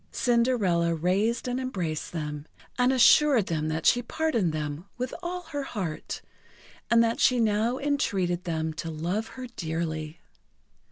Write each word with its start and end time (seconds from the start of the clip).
Cinderella 0.11 0.95
raised 0.95 1.47
and 1.47 1.59
embraced 1.59 2.11
them, 2.11 2.47
and 2.75 2.91
assured 2.91 3.45
them 3.45 3.67
that 3.67 3.85
she 3.85 4.01
pardoned 4.01 4.51
them 4.51 4.85
with 4.97 5.13
all 5.21 5.43
her 5.43 5.61
heart, 5.61 6.23
and 6.89 7.03
that 7.03 7.19
she 7.19 7.39
now 7.39 7.77
entreated 7.77 8.45
them 8.45 8.73
to 8.73 8.89
love 8.89 9.27
her 9.37 9.45
dearly. 9.45 10.19